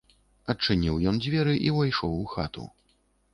[0.53, 2.67] Адчыніў ён дзверы і ўвайшоў у хату.